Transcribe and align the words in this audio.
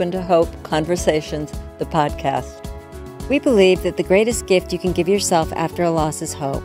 Open 0.00 0.10
to 0.10 0.22
Hope 0.22 0.50
Conversations, 0.64 1.52
the 1.78 1.84
podcast. 1.84 2.68
We 3.28 3.38
believe 3.38 3.84
that 3.84 3.96
the 3.96 4.02
greatest 4.02 4.48
gift 4.48 4.72
you 4.72 4.78
can 4.80 4.90
give 4.90 5.08
yourself 5.08 5.52
after 5.52 5.84
a 5.84 5.90
loss 5.92 6.20
is 6.20 6.34
hope, 6.34 6.64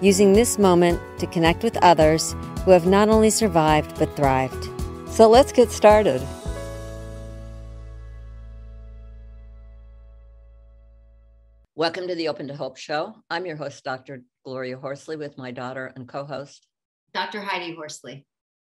using 0.00 0.32
this 0.32 0.58
moment 0.58 0.98
to 1.18 1.26
connect 1.26 1.62
with 1.62 1.76
others 1.84 2.34
who 2.64 2.70
have 2.70 2.86
not 2.86 3.10
only 3.10 3.28
survived 3.28 3.98
but 3.98 4.16
thrived. 4.16 4.70
So 5.10 5.28
let's 5.28 5.52
get 5.52 5.70
started. 5.70 6.22
Welcome 11.74 12.08
to 12.08 12.14
the 12.14 12.28
Open 12.28 12.48
to 12.48 12.56
Hope 12.56 12.78
show. 12.78 13.14
I'm 13.28 13.44
your 13.44 13.56
host, 13.56 13.84
Dr. 13.84 14.22
Gloria 14.42 14.78
Horsley, 14.78 15.16
with 15.16 15.36
my 15.36 15.50
daughter 15.50 15.92
and 15.96 16.08
co 16.08 16.24
host, 16.24 16.66
Dr. 17.12 17.42
Heidi 17.42 17.74
Horsley. 17.74 18.24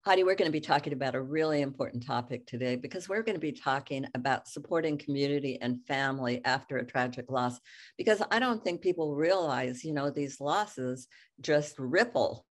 Heidi, 0.07 0.23
we're 0.23 0.35
going 0.35 0.47
to 0.47 0.53
be 0.53 0.61
talking 0.61 0.93
about 0.93 1.15
a 1.15 1.21
really 1.21 1.61
important 1.61 2.07
topic 2.07 2.47
today 2.47 2.77
because 2.77 3.09
we're 3.09 3.23
going 3.23 3.35
to 3.35 3.41
be 3.41 3.51
talking 3.51 4.05
about 4.15 4.47
supporting 4.47 4.97
community 4.97 5.57
and 5.61 5.85
family 5.85 6.39
after 6.45 6.77
a 6.77 6.85
tragic 6.85 7.29
loss. 7.29 7.59
Because 7.97 8.21
I 8.31 8.39
don't 8.39 8.63
think 8.63 8.79
people 8.79 9.17
realize, 9.17 9.83
you 9.83 9.91
know, 9.91 10.09
these 10.09 10.39
losses 10.39 11.09
just 11.41 11.77
ripple. 11.77 12.45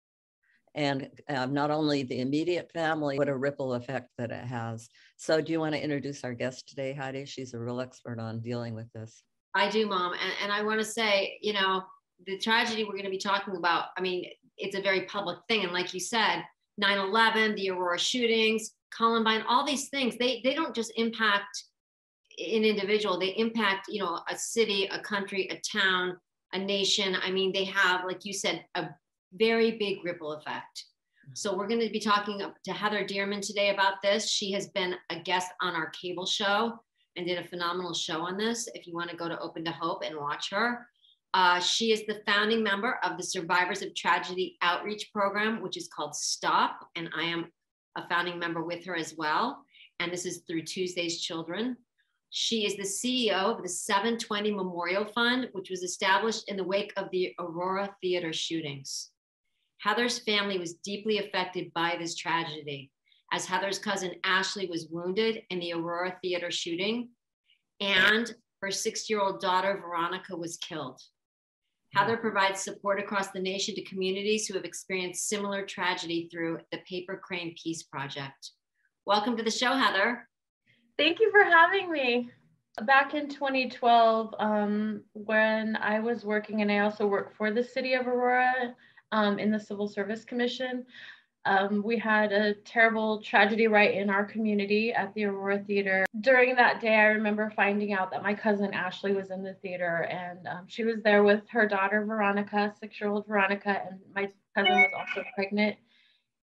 And 0.74 1.12
uh, 1.30 1.46
not 1.46 1.70
only 1.70 2.02
the 2.02 2.22
immediate 2.22 2.72
family, 2.72 3.20
what 3.20 3.30
a 3.30 3.38
ripple 3.38 3.76
effect 3.76 4.10
that 4.18 4.32
it 4.32 4.46
has. 4.46 4.90
So, 5.18 5.40
do 5.40 5.52
you 5.52 5.60
want 5.60 5.76
to 5.76 5.84
introduce 5.84 6.24
our 6.24 6.34
guest 6.34 6.68
today, 6.68 6.92
Heidi? 6.94 7.26
She's 7.26 7.54
a 7.54 7.60
real 7.60 7.82
expert 7.82 8.20
on 8.20 8.42
dealing 8.42 8.74
with 8.74 8.92
this. 8.94 9.22
I 9.54 9.70
do, 9.70 9.86
Mom. 9.86 10.14
And, 10.14 10.34
and 10.42 10.52
I 10.52 10.64
want 10.64 10.80
to 10.80 10.86
say, 10.86 11.38
you 11.44 11.54
know, 11.54 11.84
the 12.26 12.40
tragedy 12.40 12.84
we're 12.84 12.94
going 12.94 13.04
to 13.04 13.12
be 13.12 13.20
talking 13.20 13.56
about, 13.56 13.90
I 13.96 14.02
mean, 14.02 14.26
it's 14.58 14.76
a 14.76 14.82
very 14.82 15.02
public 15.02 15.38
thing. 15.48 15.64
And 15.64 15.72
like 15.72 15.94
you 15.94 16.00
said, 16.00 16.44
9-11 16.82 17.56
the 17.56 17.70
aurora 17.70 18.00
shootings 18.00 18.72
columbine 18.96 19.44
all 19.48 19.66
these 19.66 19.90
things 19.90 20.16
they 20.18 20.42
they 20.44 20.54
don't 20.54 20.76
just 20.76 20.92
impact 20.96 21.64
an 22.40 22.64
individual 22.64 23.20
they 23.20 23.30
impact 23.38 23.88
you 23.90 24.02
know 24.02 24.20
a 24.30 24.38
city 24.38 24.88
a 24.92 25.00
country 25.00 25.48
a 25.50 25.62
town 25.78 26.18
a 26.54 26.60
nation. 26.60 27.18
I 27.22 27.32
mean 27.32 27.52
they 27.52 27.66
have 27.66 28.06
like 28.06 28.24
you 28.24 28.34
said 28.34 28.64
a 28.76 28.88
very 29.34 29.72
big 29.72 29.98
ripple 30.04 30.34
effect. 30.34 30.86
So 31.34 31.56
we're 31.56 31.68
going 31.68 31.80
to 31.80 31.90
be 31.90 32.00
talking 32.00 32.42
to 32.64 32.74
heather 32.74 33.06
dearman 33.06 33.46
today 33.46 33.70
about 33.70 34.02
this. 34.04 34.30
She 34.30 34.52
has 34.52 34.68
been 34.68 34.96
a 35.10 35.20
guest 35.20 35.48
on 35.62 35.74
our 35.74 35.90
cable 35.90 36.26
show 36.26 36.78
and 37.16 37.26
did 37.26 37.44
a 37.44 37.48
phenomenal 37.48 37.94
show 37.94 38.22
on 38.22 38.38
this. 38.38 38.68
If 38.74 38.86
you 38.86 38.94
want 38.94 39.10
to 39.10 39.16
go 39.16 39.30
to 39.30 39.40
open 39.40 39.64
to 39.66 39.72
hope 39.72 40.04
and 40.04 40.18
watch 40.18 40.50
her 40.52 40.86
uh, 41.34 41.60
she 41.60 41.92
is 41.92 42.06
the 42.06 42.22
founding 42.28 42.62
member 42.62 43.00
of 43.04 43.18
the 43.18 43.24
Survivors 43.24 43.82
of 43.82 43.96
Tragedy 43.96 44.58
Outreach 44.62 45.12
Program, 45.12 45.62
which 45.62 45.78
is 45.78 45.88
called 45.88 46.16
STOP, 46.16 46.88
and 46.96 47.10
I 47.16 47.24
am 47.24 47.52
a 47.98 48.08
founding 48.08 48.38
member 48.38 48.64
with 48.64 48.86
her 48.86 48.96
as 48.96 49.16
well. 49.18 49.64
And 50.00 50.12
this 50.12 50.26
is 50.26 50.44
through 50.48 50.64
Tuesday's 50.64 51.22
Children. 51.22 51.78
She 52.30 52.66
is 52.66 52.76
the 52.76 52.84
CEO 52.84 53.56
of 53.56 53.64
the 53.64 53.70
720 53.70 54.52
Memorial 54.52 55.06
Fund, 55.06 55.50
which 55.54 55.70
was 55.72 55.82
established 55.82 56.50
in 56.50 56.58
the 56.58 56.64
wake 56.64 56.94
of 56.98 57.10
the 57.12 57.34
Aurora 57.40 57.96
Theater 58.02 58.34
shootings. 58.34 59.10
Heather's 59.80 60.20
family 60.20 60.60
was 60.60 60.76
deeply 60.76 61.18
affected 61.18 61.74
by 61.74 61.96
this 61.98 62.16
tragedy, 62.16 62.92
as 63.32 63.46
Heather's 63.46 63.80
cousin 63.80 64.14
Ashley 64.24 64.68
was 64.68 64.88
wounded 64.90 65.44
in 65.50 65.60
the 65.60 65.74
Aurora 65.74 66.16
Theater 66.22 66.52
shooting, 66.52 67.10
and 67.80 68.34
her 68.62 68.72
six 68.72 69.10
year 69.10 69.20
old 69.20 69.42
daughter 69.42 69.80
Veronica 69.82 70.36
was 70.36 70.58
killed. 70.58 71.02
Heather 71.94 72.18
provides 72.18 72.60
support 72.60 73.00
across 73.00 73.30
the 73.30 73.40
nation 73.40 73.76
to 73.76 73.84
communities 73.84 74.48
who 74.48 74.56
have 74.56 74.66
experienced 74.66 75.30
similar 75.30 75.64
tragedy 75.64 76.28
through 76.32 76.58
the 76.72 76.80
Paper 76.90 77.22
Crane 77.24 77.54
Peace 77.62 77.84
Project. 77.84 78.50
Welcome 79.06 79.38
to 79.38 79.44
the 79.44 79.52
show, 79.52 79.74
Heather. 79.74 80.28
Thank 80.98 81.20
you 81.20 81.30
for 81.30 81.44
having 81.44 81.92
me. 81.92 82.32
Back 82.86 83.14
in 83.14 83.30
2012, 83.30 84.34
um, 84.40 85.04
when 85.14 85.76
I 85.76 86.00
was 86.00 86.26
working, 86.26 86.64
and 86.64 86.72
I 86.72 86.80
also 86.80 87.06
worked 87.06 87.38
for 87.38 87.52
the 87.52 87.64
city 87.64 87.94
of 87.94 88.08
Aurora 88.08 88.74
um, 89.12 89.38
in 89.38 89.52
the 89.52 89.60
Civil 89.60 89.88
Service 89.88 90.26
Commission, 90.26 90.88
um, 91.46 91.84
we 91.84 91.98
had 91.98 92.32
a 92.32 92.54
terrible 92.54 93.22
tragedy 93.22 93.68
right 93.68 93.94
in 93.94 94.10
our 94.10 94.24
community 94.24 94.94
at 94.94 95.14
the 95.14 95.26
Aurora 95.26 95.60
Theater. 95.60 96.06
During 96.22 96.56
that 96.56 96.80
day, 96.80 96.96
I 96.96 97.06
remember 97.08 97.52
finding 97.56 97.92
out 97.92 98.12
that 98.12 98.24
my 98.24 98.34
cousin 98.34 98.74
Ashley 98.74 99.14
was 99.14 99.30
in 99.30 99.44
the 99.44 99.56
theater 99.56 100.08
and 100.10 100.48
um, 100.48 100.66
she 100.68 100.86
was 100.86 101.02
there 101.04 101.24
with 101.24 101.42
her 101.50 101.68
daughter 101.68 102.06
Veronica, 102.06 102.74
six 102.80 103.00
year 103.00 103.10
old 103.10 103.28
Veronica, 103.28 103.82
and 103.90 104.00
my 104.16 104.30
cousin 104.56 104.74
was 104.74 104.92
also 104.98 105.26
pregnant. 105.36 105.76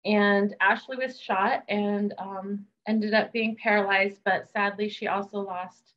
And 0.05 0.55
Ashley 0.59 0.97
was 0.97 1.19
shot 1.19 1.63
and 1.67 2.13
um, 2.19 2.65
ended 2.87 3.13
up 3.13 3.31
being 3.31 3.55
paralyzed, 3.55 4.19
but 4.23 4.51
sadly, 4.51 4.89
she 4.89 5.07
also 5.07 5.39
lost 5.39 5.93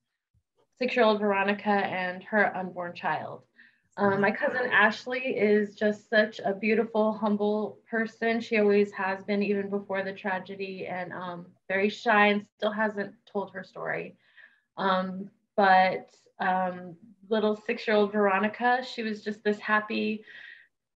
six 0.78 0.96
year 0.96 1.04
old 1.04 1.20
Veronica 1.20 1.68
and 1.68 2.22
her 2.24 2.56
unborn 2.56 2.94
child. 2.94 3.42
Um, 3.96 4.20
my 4.20 4.32
cousin 4.32 4.70
Ashley 4.72 5.20
is 5.20 5.76
just 5.76 6.10
such 6.10 6.40
a 6.44 6.52
beautiful, 6.52 7.12
humble 7.12 7.78
person. 7.88 8.40
She 8.40 8.58
always 8.58 8.90
has 8.92 9.22
been, 9.22 9.42
even 9.42 9.70
before 9.70 10.02
the 10.02 10.12
tragedy, 10.12 10.86
and 10.86 11.12
um, 11.12 11.46
very 11.68 11.88
shy 11.88 12.28
and 12.28 12.44
still 12.56 12.72
hasn't 12.72 13.14
told 13.30 13.52
her 13.52 13.62
story. 13.62 14.16
Um, 14.76 15.30
but 15.56 16.12
um, 16.40 16.96
little 17.30 17.54
six 17.54 17.86
year 17.86 17.96
old 17.96 18.10
Veronica, 18.10 18.84
she 18.84 19.04
was 19.04 19.22
just 19.22 19.44
this 19.44 19.60
happy 19.60 20.24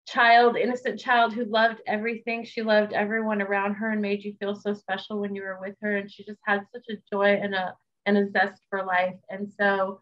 child, 0.08 0.56
innocent 0.56 0.98
child 0.98 1.34
who 1.34 1.44
loved 1.46 1.82
everything. 1.88 2.46
She 2.46 2.62
loved 2.62 2.94
everyone 2.94 3.42
around 3.42 3.74
her 3.74 3.92
and 3.92 4.02
made 4.02 4.24
you 4.24 4.36
feel 4.40 4.56
so 4.56 4.74
special 4.74 5.20
when 5.20 5.36
you 5.36 5.42
were 5.42 5.60
with 5.60 5.76
her. 5.82 5.98
And 5.98 6.10
she 6.10 6.24
just 6.24 6.40
had 6.46 6.62
such 6.72 6.86
a 6.90 7.02
joy 7.12 7.40
and 7.42 7.54
a, 7.54 7.76
and 8.06 8.18
a 8.18 8.30
zest 8.32 8.62
for 8.70 8.86
life. 8.86 9.16
And 9.30 9.52
so 9.52 10.00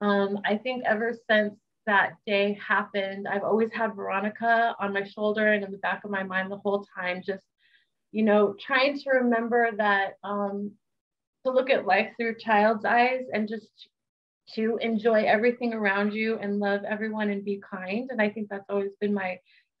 um, 0.00 0.40
I 0.44 0.56
think 0.56 0.84
ever 0.86 1.14
since 1.30 1.54
that 1.86 2.12
day 2.26 2.58
happened, 2.66 3.26
I've 3.28 3.44
always 3.44 3.70
had 3.72 3.94
Veronica 3.94 4.74
on 4.78 4.92
my 4.92 5.04
shoulder 5.04 5.52
and 5.52 5.64
in 5.64 5.72
the 5.72 5.78
back 5.78 6.04
of 6.04 6.10
my 6.10 6.22
mind 6.22 6.50
the 6.50 6.58
whole 6.58 6.86
time, 6.96 7.22
just, 7.24 7.44
you 8.12 8.22
know, 8.22 8.54
trying 8.60 8.98
to 8.98 9.10
remember 9.10 9.70
that 9.76 10.14
um, 10.22 10.72
to 11.44 11.52
look 11.52 11.70
at 11.70 11.86
life 11.86 12.10
through 12.16 12.36
child's 12.38 12.84
eyes 12.84 13.22
and 13.32 13.48
just 13.48 13.88
to 14.54 14.76
enjoy 14.80 15.22
everything 15.22 15.72
around 15.72 16.12
you 16.12 16.38
and 16.38 16.58
love 16.58 16.82
everyone 16.84 17.30
and 17.30 17.44
be 17.44 17.60
kind. 17.68 18.10
And 18.10 18.20
I 18.20 18.30
think 18.30 18.48
that's 18.48 18.68
always 18.68 18.92
been 19.00 19.14
my 19.14 19.38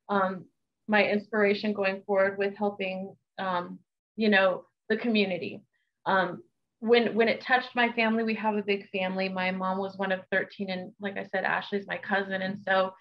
um, 0.08 0.46
my 0.88 1.06
inspiration 1.06 1.72
going 1.72 2.02
forward 2.06 2.38
with 2.38 2.56
helping, 2.56 3.14
um, 3.38 3.78
you 4.16 4.28
know, 4.28 4.64
the 4.88 4.96
community. 4.96 5.62
Um, 6.06 6.42
when 6.82 7.14
when 7.14 7.28
it 7.28 7.40
touched 7.40 7.76
my 7.76 7.92
family, 7.92 8.24
we 8.24 8.34
have 8.34 8.56
a 8.56 8.62
big 8.62 8.90
family. 8.90 9.28
My 9.28 9.52
mom 9.52 9.78
was 9.78 9.96
one 9.96 10.10
of 10.10 10.20
13, 10.32 10.68
and 10.68 10.92
like 11.00 11.16
I 11.16 11.24
said, 11.30 11.44
Ashley's 11.44 11.86
my 11.86 11.96
cousin, 11.96 12.42
and 12.42 12.58
so 12.66 12.92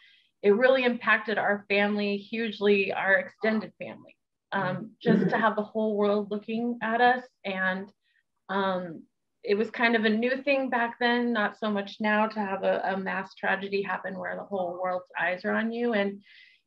it 0.43 0.51
really 0.51 0.83
impacted 0.83 1.39
our 1.39 1.65
family 1.67 2.15
hugely, 2.15 2.93
our 2.93 3.15
extended 3.15 3.73
family. 3.79 4.15
Um, 4.51 4.91
just 5.01 5.29
to 5.29 5.37
have 5.37 5.55
the 5.55 5.63
whole 5.63 5.95
world 5.95 6.29
looking 6.29 6.77
at 6.83 7.01
us, 7.01 7.23
and 7.43 7.91
um, 8.49 9.01
it 9.43 9.55
was 9.55 9.71
kind 9.71 9.95
of 9.95 10.05
a 10.05 10.09
new 10.09 10.43
thing 10.43 10.69
back 10.69 10.97
then, 10.99 11.33
not 11.33 11.57
so 11.57 11.71
much 11.71 11.95
now 11.99 12.27
to 12.27 12.39
have 12.39 12.63
a, 12.63 12.81
a 12.93 12.97
mass 12.97 13.33
tragedy 13.33 13.81
happen 13.81 14.19
where 14.19 14.35
the 14.35 14.43
whole 14.43 14.79
world's 14.79 15.09
eyes 15.19 15.43
are 15.43 15.53
on 15.53 15.71
you, 15.71 15.93
and 15.93 16.21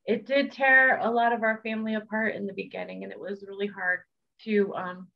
it 0.05 0.27
did 0.27 0.51
tear 0.51 0.99
a 0.99 1.09
lot 1.09 1.33
of 1.33 1.45
our 1.45 1.61
family 1.63 1.95
apart 1.95 2.35
in 2.35 2.47
the 2.49 2.55
beginning, 2.55 3.05
and 3.05 3.13
it 3.13 3.21
was 3.21 3.45
really 3.47 3.69
hard 3.69 4.01
to 4.47 4.75
um, 4.75 5.07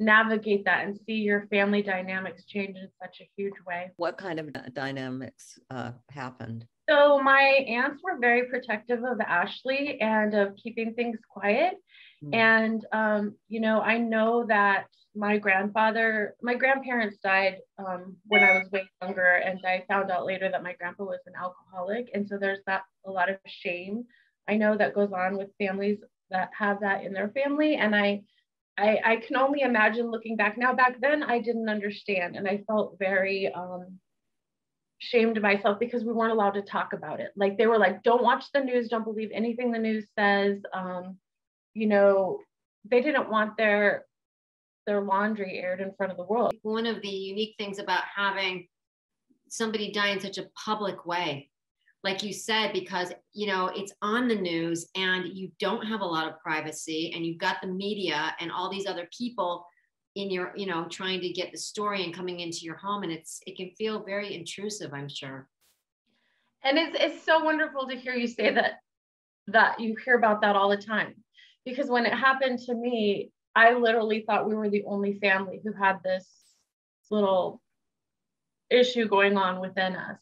navigate 0.00 0.64
that 0.64 0.84
and 0.84 0.98
see 1.06 1.14
your 1.14 1.46
family 1.48 1.82
dynamics 1.82 2.44
change 2.44 2.76
in 2.76 2.88
such 3.00 3.20
a 3.20 3.30
huge 3.36 3.54
way. 3.66 3.90
What 3.96 4.18
kind 4.18 4.40
of 4.40 4.52
dynamics 4.74 5.58
uh, 5.70 5.92
happened? 6.10 6.66
So, 6.88 7.22
my 7.22 7.64
aunts 7.68 8.02
were 8.02 8.18
very 8.18 8.48
protective 8.48 9.04
of 9.04 9.20
Ashley 9.20 10.00
and 10.00 10.34
of 10.34 10.56
keeping 10.56 10.94
things 10.94 11.18
quiet. 11.28 11.74
Mm. 12.24 12.34
And, 12.34 12.86
um, 12.92 13.34
you 13.48 13.60
know, 13.60 13.80
I 13.80 13.98
know 13.98 14.44
that 14.48 14.86
my 15.14 15.38
grandfather, 15.38 16.34
my 16.42 16.54
grandparents 16.54 17.18
died 17.22 17.58
um, 17.78 18.16
when 18.26 18.42
I 18.42 18.58
was 18.58 18.70
way 18.72 18.88
younger, 19.02 19.36
and 19.36 19.60
I 19.64 19.84
found 19.88 20.10
out 20.10 20.26
later 20.26 20.48
that 20.50 20.62
my 20.62 20.72
grandpa 20.72 21.04
was 21.04 21.20
an 21.26 21.34
alcoholic. 21.40 22.10
And 22.14 22.26
so 22.26 22.38
there's 22.38 22.60
that 22.66 22.82
a 23.06 23.10
lot 23.10 23.30
of 23.30 23.36
shame 23.46 24.04
I 24.50 24.56
know 24.56 24.76
that 24.76 24.94
goes 24.94 25.12
on 25.12 25.36
with 25.36 25.48
families 25.58 25.98
that 26.30 26.50
have 26.58 26.80
that 26.80 27.04
in 27.04 27.12
their 27.12 27.28
family. 27.28 27.76
And 27.76 27.94
I, 27.94 28.22
I, 28.80 29.00
I 29.04 29.16
can 29.16 29.36
only 29.36 29.60
imagine 29.60 30.10
looking 30.10 30.36
back 30.36 30.56
now. 30.56 30.74
Back 30.74 31.00
then, 31.00 31.22
I 31.22 31.38
didn't 31.40 31.68
understand, 31.68 32.36
and 32.36 32.48
I 32.48 32.64
felt 32.66 32.96
very 32.98 33.52
um, 33.52 33.98
shamed 34.98 35.40
myself 35.42 35.78
because 35.78 36.02
we 36.02 36.14
weren't 36.14 36.32
allowed 36.32 36.54
to 36.54 36.62
talk 36.62 36.94
about 36.94 37.20
it. 37.20 37.30
Like 37.36 37.58
they 37.58 37.66
were 37.66 37.78
like, 37.78 38.02
"Don't 38.02 38.22
watch 38.22 38.44
the 38.52 38.60
news. 38.60 38.88
Don't 38.88 39.04
believe 39.04 39.30
anything 39.34 39.70
the 39.70 39.78
news 39.78 40.06
says." 40.18 40.62
Um, 40.72 41.18
you 41.74 41.86
know, 41.86 42.38
they 42.90 43.02
didn't 43.02 43.30
want 43.30 43.58
their 43.58 44.06
their 44.86 45.02
laundry 45.02 45.58
aired 45.58 45.80
in 45.80 45.92
front 45.94 46.10
of 46.10 46.16
the 46.16 46.24
world. 46.24 46.54
One 46.62 46.86
of 46.86 47.02
the 47.02 47.08
unique 47.08 47.56
things 47.58 47.78
about 47.78 48.02
having 48.16 48.66
somebody 49.48 49.92
die 49.92 50.08
in 50.08 50.20
such 50.20 50.38
a 50.38 50.48
public 50.64 51.04
way 51.04 51.49
like 52.02 52.22
you 52.22 52.32
said 52.32 52.72
because 52.72 53.12
you 53.32 53.46
know 53.46 53.66
it's 53.74 53.92
on 54.00 54.26
the 54.26 54.34
news 54.34 54.88
and 54.96 55.26
you 55.36 55.50
don't 55.58 55.86
have 55.86 56.00
a 56.00 56.06
lot 56.06 56.26
of 56.26 56.38
privacy 56.40 57.12
and 57.14 57.26
you've 57.26 57.38
got 57.38 57.56
the 57.60 57.68
media 57.68 58.34
and 58.40 58.50
all 58.50 58.70
these 58.70 58.86
other 58.86 59.08
people 59.16 59.66
in 60.16 60.30
your, 60.30 60.52
you 60.56 60.66
know, 60.66 60.86
trying 60.88 61.20
to 61.20 61.28
get 61.28 61.52
the 61.52 61.58
story 61.58 62.04
and 62.04 62.14
coming 62.14 62.40
into 62.40 62.60
your 62.60 62.76
home. 62.76 63.02
And 63.02 63.12
it's, 63.12 63.40
it 63.46 63.56
can 63.56 63.70
feel 63.76 64.02
very 64.02 64.34
intrusive, 64.34 64.92
I'm 64.92 65.08
sure. 65.08 65.48
And 66.62 66.78
it's, 66.78 66.96
it's 66.98 67.24
so 67.24 67.42
wonderful 67.44 67.88
to 67.88 67.96
hear 67.96 68.14
you 68.14 68.26
say 68.26 68.52
that, 68.54 68.80
that 69.46 69.80
you 69.80 69.96
hear 70.04 70.16
about 70.16 70.40
that 70.42 70.56
all 70.56 70.68
the 70.68 70.76
time. 70.76 71.14
Because 71.64 71.88
when 71.88 72.06
it 72.06 72.12
happened 72.12 72.58
to 72.66 72.74
me, 72.74 73.30
I 73.54 73.74
literally 73.74 74.24
thought 74.26 74.48
we 74.48 74.54
were 74.54 74.70
the 74.70 74.84
only 74.86 75.18
family 75.18 75.60
who 75.62 75.72
had 75.72 76.02
this 76.02 76.28
little 77.10 77.60
issue 78.70 79.08
going 79.08 79.36
on 79.36 79.60
within 79.60 79.96
us. 79.96 80.20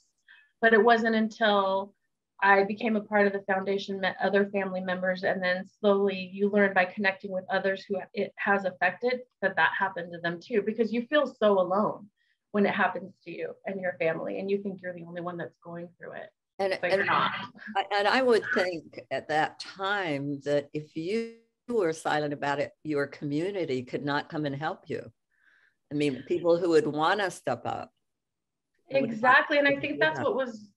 But 0.61 0.75
it 0.75 0.83
wasn't 0.83 1.15
until 1.15 1.95
I 2.41 2.65
became 2.65 2.97
a 2.97 3.01
part 3.01 3.27
of 3.27 3.33
the 3.33 3.43
foundation, 3.53 4.01
met 4.01 4.17
other 4.23 4.47
family 4.51 4.81
members, 4.81 5.25
and 5.25 5.43
then 5.43 5.67
slowly 5.81 6.31
you 6.33 6.51
learn 6.51 6.73
by 6.73 6.85
connecting 6.85 7.33
with 7.33 7.45
others 7.51 7.85
who 7.89 7.99
it 8.15 8.33
has 8.37 8.65
affected 8.65 9.21
that 9.43 9.57
that 9.57 9.73
happened 9.77 10.13
to 10.13 10.21
them 10.21 10.39
too, 10.41 10.63
because 10.63 10.93
you 10.93 11.07
feel 11.07 11.27
so 11.27 11.61
alone 11.61 12.07
when 12.53 12.65
it 12.65 12.75
happens 12.75 13.13
to 13.25 13.31
you 13.31 13.53
and 13.67 13.81
your 13.81 13.95
family, 13.99 14.39
and 14.39 14.51
you 14.51 14.63
think 14.63 14.81
you're 14.81 14.95
the 14.95 15.05
only 15.05 15.21
one 15.21 15.37
that's 15.37 15.59
going 15.63 15.89
through 15.99 16.13
it. 16.13 16.31
And, 16.61 16.79
but 16.81 16.91
and, 16.91 16.99
you're 16.99 17.07
not. 17.07 17.33
and 17.93 18.09
I 18.09 18.23
would 18.23 18.43
think 18.55 19.01
at 19.11 19.29
that 19.29 19.61
time 19.61 20.41
that 20.45 20.69
if 20.73 20.97
you 20.97 21.35
were 21.69 21.93
silent 21.93 22.33
about 22.33 22.59
it, 22.59 22.73
your 22.85 23.07
community 23.07 23.83
could 23.83 24.05
not 24.05 24.29
come 24.29 24.47
and 24.47 24.55
help 24.55 24.85
you. 24.89 25.03
I 25.93 25.95
mean, 25.95 26.25
people 26.27 26.57
who 26.57 26.71
would 26.71 26.87
want 26.87 27.21
to 27.21 27.31
step 27.31 27.63
up. 27.65 27.93
Exactly. 28.91 29.59
And 29.59 29.69
I 29.69 29.77
think 29.77 30.01
that's 30.01 30.21
what 30.21 30.35
was 30.35 30.69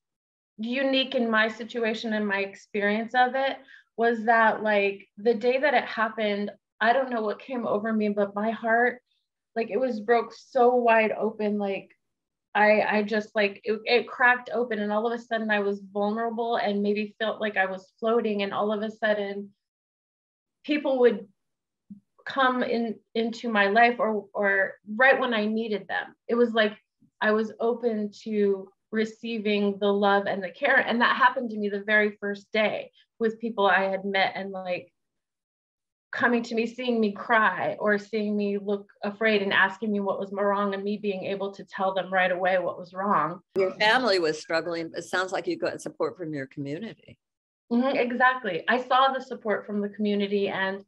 unique 0.58 1.16
in 1.16 1.30
my 1.30 1.48
situation 1.48 2.14
and 2.14 2.28
my 2.28 2.40
experience 2.40 3.14
of 3.16 3.36
it 3.36 3.58
was 3.98 4.24
that 4.26 4.64
like 4.64 5.08
the 5.18 5.34
day 5.34 5.58
that 5.58 5.74
it 5.74 5.84
happened 5.86 6.52
i 6.80 6.94
don't 6.94 7.10
know 7.10 7.22
what 7.22 7.40
came 7.40 7.66
over 7.66 7.92
me 7.92 8.10
but 8.10 8.36
my 8.36 8.52
heart 8.52 9.02
like 9.56 9.70
it 9.70 9.80
was 9.80 10.00
broke 10.00 10.32
so 10.34 10.76
wide 10.76 11.12
open 11.20 11.58
like 11.58 11.90
i 12.54 12.82
i 12.82 13.04
just 13.04 13.36
like 13.36 13.62
it, 13.64 13.80
it 13.86 14.08
cracked 14.08 14.50
open 14.54 14.80
and 14.80 14.92
all 14.92 15.12
of 15.12 15.20
a 15.20 15.24
sudden 15.24 15.50
i 15.50 15.60
was 15.60 15.82
vulnerable 15.92 16.58
and 16.58 16.84
maybe 16.84 17.16
felt 17.20 17.42
like 17.42 17.58
i 17.58 17.66
was 17.66 17.92
floating 18.00 18.44
and 18.44 18.54
all 18.54 18.72
of 18.72 18.82
a 18.82 18.92
sudden 18.92 19.50
people 20.64 21.00
would 21.00 21.28
come 22.26 22.62
in 22.62 22.96
into 23.16 23.50
my 23.50 23.68
life 23.68 23.96
or 24.00 24.26
or 24.34 24.74
right 24.96 25.20
when 25.20 25.34
i 25.34 25.46
needed 25.46 25.88
them 25.88 26.14
it 26.28 26.36
was 26.36 26.54
like 26.54 26.74
i 27.22 27.32
was 27.32 27.52
open 27.60 28.12
to 28.24 28.68
receiving 28.92 29.78
the 29.80 29.92
love 29.92 30.26
and 30.28 30.44
the 30.44 30.50
care. 30.50 30.78
And 30.78 31.02
that 31.02 31.16
happened 31.16 31.50
to 31.52 31.58
me 31.58 31.70
the 31.70 31.84
very 31.84 32.18
first 32.20 32.52
day 32.52 32.92
with 33.20 33.40
people 33.40 33.66
I 33.66 33.84
had 33.84 34.06
met 34.06 34.34
and 34.36 34.52
like 34.52 34.92
coming 36.12 36.44
to 36.44 36.56
me, 36.56 36.68
seeing 36.68 37.00
me 37.00 37.14
cry 37.14 37.78
or 37.80 37.98
seeing 37.98 38.36
me 38.36 38.58
look 38.58 38.88
afraid 39.02 39.42
and 39.42 39.54
asking 39.54 39.92
me 39.92 40.02
what 40.02 40.20
was 40.20 40.30
wrong 40.34 40.74
and 40.74 40.84
me 40.84 40.98
being 40.98 41.24
able 41.26 41.52
to 41.54 41.64
tell 41.64 41.94
them 41.94 42.12
right 42.12 42.32
away 42.32 42.60
what 42.60 42.78
was 42.78 42.94
wrong. 42.94 43.40
Your 43.56 43.72
family 43.76 44.20
was 44.20 44.38
struggling. 44.38 44.92
It 44.94 45.04
sounds 45.04 45.32
like 45.32 45.48
you 45.48 45.58
got 45.58 45.82
support 45.82 46.18
from 46.18 46.34
your 46.34 46.48
community. 46.48 47.18
Mm-hmm, 47.72 47.96
exactly. 47.96 48.66
I 48.68 48.84
saw 48.84 49.14
the 49.14 49.24
support 49.24 49.66
from 49.66 49.80
the 49.80 49.88
community 49.88 50.50
and 50.50 50.84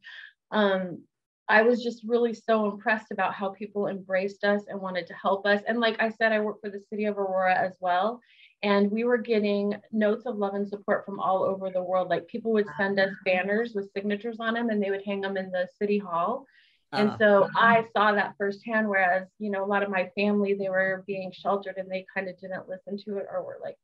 um, 0.51 1.03
I 1.50 1.62
was 1.62 1.84
just 1.84 2.04
really 2.06 2.34
so 2.34 2.72
impressed 2.72 3.12
about 3.12 3.34
how 3.34 3.50
people 3.50 3.88
embraced 3.88 4.44
us 4.44 4.63
and 4.68 4.80
wanted 4.80 5.07
to 5.07 5.13
help 5.13 5.45
us. 5.45 5.62
And 5.68 5.80
like 5.80 6.01
I 6.01 6.10
said, 6.10 6.31
I 6.31 6.40
work 6.40 6.62
for 6.62 6.69
the 6.69 6.84
city 6.90 7.06
of 7.06 7.18
Aurora 7.18 7.56
as 7.56 7.75
well. 7.80 8.22
And 8.62 8.90
we 8.90 9.04
were 9.04 9.18
getting 9.18 9.75
notes 9.92 10.25
of 10.25 10.38
love 10.38 10.54
and 10.54 10.68
support 10.68 11.06
from 11.06 11.19
all 11.19 11.44
over 11.44 11.69
the 11.69 11.84
world. 11.84 12.10
Like 12.10 12.28
people 12.28 12.54
would 12.54 12.68
send 12.78 12.98
us 12.98 13.12
banners 13.25 13.74
with 13.75 13.92
signatures 13.92 14.38
on 14.40 14.54
them 14.54 14.69
and 14.69 14.81
they 14.81 14.90
would 14.90 15.04
hang 15.06 15.19
them 15.19 15.36
in 15.36 15.51
the 15.51 15.68
city 15.78 15.98
hall. 15.98 16.45
And 16.94 17.10
uh, 17.10 17.18
so 17.18 17.50
I 17.56 17.86
saw 17.92 18.13
that 18.13 18.36
firsthand. 18.38 18.88
Whereas, 18.88 19.28
you 19.38 19.50
know, 19.50 19.66
a 19.66 19.68
lot 19.68 19.84
of 19.84 19.90
my 19.90 20.12
family, 20.16 20.54
they 20.54 20.69
were 20.69 21.04
being 21.06 21.34
sheltered 21.34 21.75
and 21.78 21.92
they 21.92 22.06
kind 22.16 22.30
of 22.30 22.40
didn't 22.40 22.69
listen 22.69 22.98
to 23.00 23.18
it 23.18 23.28
or 23.30 23.44
were 23.44 23.57
like 23.62 23.75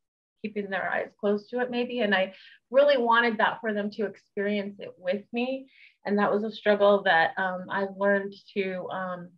keeping 0.41 0.69
their 0.69 0.89
eyes 0.89 1.09
closed 1.19 1.49
to 1.49 1.59
it, 1.59 1.69
maybe. 1.69 1.99
And 1.99 2.15
I 2.15 2.33
really 2.71 2.97
wanted 2.97 3.37
that 3.39 3.59
for 3.59 3.73
them 3.73 3.89
to 3.91 4.05
experience 4.05 4.79
it 4.79 4.93
with 4.97 5.23
me 5.33 5.67
and 6.05 6.17
that 6.17 6.31
was 6.31 6.43
a 6.43 6.51
struggle 6.51 7.03
that 7.03 7.31
um, 7.37 7.65
I've 7.69 7.97
learned 7.97 8.33
to 8.55 8.87
um, 8.91 9.29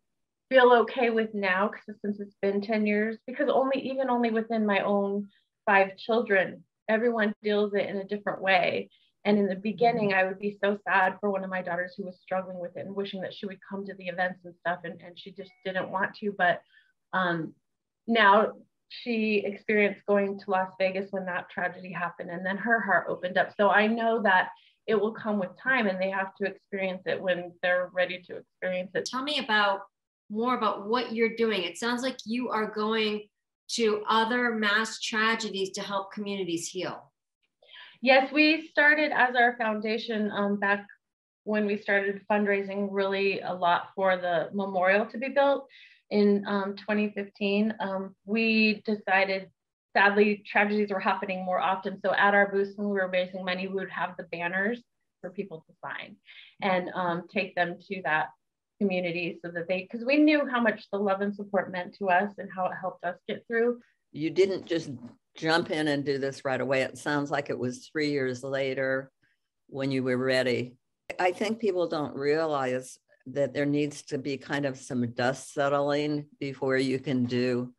feel 0.50 0.72
okay 0.74 1.10
with 1.10 1.34
now 1.34 1.70
because 1.70 2.00
since 2.02 2.20
it's 2.20 2.36
been 2.42 2.62
10 2.62 2.86
years 2.86 3.18
because 3.26 3.50
only 3.50 3.80
even 3.82 4.10
only 4.10 4.32
within 4.32 4.66
my 4.66 4.82
own 4.82 5.28
five 5.66 5.98
children 5.98 6.64
everyone 6.90 7.34
deals 7.42 7.74
it 7.74 7.90
in 7.90 7.98
a 7.98 8.08
different 8.08 8.42
way. 8.42 8.90
And 9.24 9.38
in 9.38 9.48
the 9.48 9.56
beginning 9.56 10.14
i 10.14 10.24
would 10.24 10.40
be 10.40 10.58
so 10.64 10.78
sad 10.84 11.18
for 11.20 11.30
one 11.30 11.44
of 11.44 11.50
my 11.50 11.62
daughters 11.62 11.94
who 11.96 12.06
was 12.06 12.20
struggling 12.22 12.60
with 12.60 12.76
it 12.76 12.86
and 12.86 12.96
wishing 12.96 13.22
that 13.22 13.34
she 13.34 13.46
would 13.46 13.60
come 13.68 13.86
to 13.86 13.94
the 13.96 14.08
events 14.08 14.40
and 14.46 14.54
stuff 14.60 14.80
and, 14.84 15.00
and 15.02 15.18
she 15.18 15.32
just 15.32 15.52
didn't 15.66 15.90
want 15.90 16.16
to. 16.16 16.34
But 16.38 16.62
um, 17.14 17.54
now 18.08 18.54
she 18.90 19.44
experienced 19.46 20.06
going 20.06 20.38
to 20.38 20.52
las 20.52 20.72
vegas 20.78 21.12
when 21.12 21.26
that 21.26 21.50
tragedy 21.50 21.94
happened 21.94 22.30
and 22.30 22.46
then 22.46 22.58
her 22.58 22.80
heart 22.82 23.08
opened 23.10 23.38
up. 23.38 23.54
So 23.56 23.70
i 23.70 23.88
know 23.88 24.22
that 24.24 24.50
it 24.88 24.96
will 25.00 25.14
come 25.14 25.40
with 25.40 25.50
time 25.62 25.88
and 25.88 26.02
they 26.02 26.10
have 26.10 26.36
to 26.36 26.46
experience 26.46 27.04
it 27.06 27.22
when 27.22 27.52
they're 27.62 27.90
ready 27.94 28.22
to 28.28 28.38
experience 28.38 28.92
it. 28.96 29.06
Tell 29.06 29.24
me 29.24 29.40
about 29.40 29.82
more 30.30 30.56
about 30.56 30.88
what 30.88 31.14
you're 31.14 31.36
doing. 31.36 31.64
It 31.64 31.78
sounds 31.78 32.02
like 32.02 32.18
you 32.26 32.50
are 32.50 32.72
going 32.72 33.28
to 33.74 34.04
other 34.08 34.52
mass 34.52 35.00
tragedies 35.00 35.72
to 35.72 35.82
help 35.82 36.12
communities 36.12 36.68
heal. 36.68 37.12
Yes, 38.02 38.32
we 38.32 38.68
started 38.68 39.12
as 39.12 39.36
our 39.36 39.56
foundation 39.58 40.32
um, 40.32 40.60
back 40.60 40.88
when 41.44 41.66
we 41.66 41.78
started 41.78 42.22
fundraising 42.30 42.88
really 42.92 43.42
a 43.42 43.54
lot 43.54 43.90
for 43.96 44.18
the 44.18 44.50
memorial 44.54 45.06
to 45.08 45.18
be 45.18 45.30
built 45.30 45.68
in 46.10 46.44
um, 46.48 46.76
2015. 46.76 47.74
Um, 47.80 48.16
we 48.26 48.82
decided 48.86 49.50
sadly 49.96 50.44
tragedies 50.46 50.90
were 50.90 51.00
happening 51.00 51.44
more 51.46 51.60
often. 51.60 52.00
So 52.04 52.14
at 52.14 52.34
our 52.34 52.52
booths, 52.52 52.74
when 52.76 52.90
we 52.90 52.94
were 52.94 53.10
raising 53.10 53.44
money, 53.44 53.68
we 53.68 53.76
would 53.76 53.90
have 53.90 54.16
the 54.18 54.24
banners 54.32 54.82
for 55.22 55.30
people 55.30 55.64
to 55.68 55.74
sign 55.84 56.16
and 56.62 56.90
um, 56.96 57.24
take 57.32 57.56
them 57.56 57.78
to 57.90 58.02
that 58.04 58.30
community 58.80 59.40
so 59.44 59.52
that 59.52 59.68
they, 59.68 59.88
because 59.90 60.06
we 60.06 60.18
knew 60.18 60.48
how 60.50 60.60
much 60.60 60.86
the 60.92 60.98
love 60.98 61.22
and 61.22 61.36
support 61.36 61.72
meant 61.72 61.96
to 62.00 62.10
us 62.10 62.32
and 62.38 62.50
how 62.54 62.66
it 62.66 62.74
helped 62.80 63.04
us 63.04 63.16
get 63.28 63.46
through. 63.48 63.80
You 64.12 64.30
didn't 64.30 64.66
just 64.66 64.90
jump 65.38 65.72
in 65.72 65.88
and 65.88 66.04
do 66.04 66.18
this 66.18 66.44
right 66.44 66.60
away. 66.60 66.82
It 66.82 66.98
sounds 66.98 67.32
like 67.32 67.50
it 67.50 67.58
was 67.58 67.88
three 67.92 68.12
years 68.12 68.44
later 68.44 69.12
when 69.68 69.92
you 69.92 70.04
were 70.04 70.18
ready. 70.18 70.74
I 71.20 71.32
think 71.32 71.60
people 71.60 71.88
don't 71.88 72.16
realize 72.16 72.98
that 73.28 73.54
there 73.54 73.66
needs 73.66 74.02
to 74.04 74.18
be 74.18 74.38
kind 74.38 74.66
of 74.66 74.78
some 74.78 75.12
dust 75.12 75.54
settling 75.54 76.26
before 76.40 76.78
you 76.78 77.00
can 77.00 77.26
do 77.26 77.74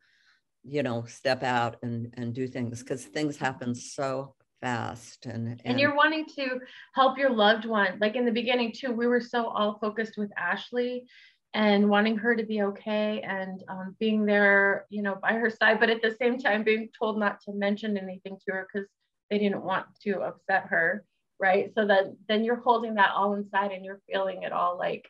you 0.63 0.83
know 0.83 1.05
step 1.05 1.43
out 1.43 1.77
and 1.83 2.13
and 2.15 2.33
do 2.33 2.47
things 2.47 2.81
because 2.81 3.05
things 3.05 3.37
happen 3.37 3.75
so 3.75 4.35
fast 4.61 5.25
and, 5.25 5.47
and, 5.47 5.61
and 5.65 5.79
you're 5.79 5.95
wanting 5.95 6.25
to 6.25 6.59
help 6.95 7.17
your 7.17 7.29
loved 7.29 7.65
one. 7.65 7.97
Like 7.99 8.15
in 8.15 8.25
the 8.25 8.31
beginning 8.31 8.71
too 8.71 8.91
we 8.91 9.07
were 9.07 9.21
so 9.21 9.47
all 9.47 9.77
focused 9.79 10.17
with 10.17 10.31
ashley 10.37 11.05
and 11.53 11.89
wanting 11.89 12.17
her 12.17 12.35
to 12.35 12.43
be 12.43 12.63
okay 12.63 13.21
and 13.21 13.63
um, 13.69 13.95
being 13.99 14.25
there 14.25 14.85
you 14.89 15.03
know 15.03 15.17
by 15.21 15.33
her 15.33 15.49
side 15.49 15.79
but 15.79 15.89
at 15.89 16.01
the 16.01 16.15
same 16.19 16.39
time 16.39 16.63
being 16.63 16.89
told 16.97 17.19
not 17.19 17.39
to 17.41 17.53
mention 17.53 17.97
anything 17.97 18.37
to 18.45 18.53
her 18.53 18.67
because 18.71 18.87
they 19.29 19.37
didn't 19.37 19.63
want 19.63 19.85
to 20.01 20.21
upset 20.21 20.65
her 20.67 21.05
right? 21.43 21.71
So 21.75 21.85
that 21.87 22.05
then 22.29 22.45
you're 22.45 22.61
holding 22.61 22.95
that 22.95 23.11
all 23.13 23.33
inside 23.33 23.71
and 23.71 23.83
you're 23.83 24.01
feeling 24.09 24.43
it 24.43 24.53
all 24.53 24.77
like 24.77 25.09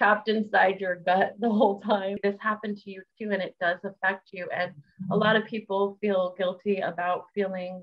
trapped 0.00 0.28
inside 0.28 0.80
your 0.80 0.96
gut 0.96 1.34
the 1.40 1.50
whole 1.50 1.78
time. 1.80 2.16
This 2.22 2.36
happened 2.40 2.78
to 2.78 2.90
you 2.90 3.02
too, 3.18 3.32
and 3.32 3.42
it 3.42 3.54
does 3.60 3.78
affect 3.84 4.30
you. 4.32 4.48
And 4.50 4.72
a 5.10 5.16
lot 5.16 5.36
of 5.36 5.44
people 5.44 5.98
feel 6.00 6.34
guilty 6.38 6.80
about 6.80 7.26
feeling 7.34 7.82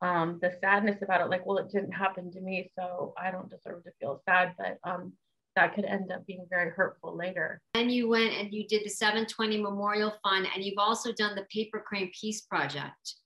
um, 0.00 0.38
the 0.40 0.52
sadness 0.60 1.02
about 1.02 1.20
it, 1.20 1.28
like, 1.28 1.44
well, 1.44 1.58
it 1.58 1.70
didn't 1.72 1.90
happen 1.90 2.30
to 2.30 2.40
me, 2.40 2.70
so 2.78 3.14
I 3.20 3.32
don't 3.32 3.50
deserve 3.50 3.82
to 3.82 3.90
feel 4.00 4.22
sad. 4.28 4.54
But 4.56 4.78
um, 4.88 5.12
that 5.56 5.74
could 5.74 5.84
end 5.84 6.12
up 6.12 6.24
being 6.24 6.46
very 6.48 6.70
hurtful 6.70 7.16
later. 7.16 7.60
And 7.74 7.90
you 7.90 8.08
went 8.08 8.32
and 8.32 8.52
you 8.52 8.64
did 8.68 8.84
the 8.84 8.90
720 8.90 9.60
Memorial 9.60 10.12
Fund, 10.22 10.46
and 10.54 10.64
you've 10.64 10.78
also 10.78 11.12
done 11.12 11.34
the 11.34 11.46
Paper 11.52 11.82
Crane 11.84 12.12
Peace 12.18 12.42
Project. 12.42 13.16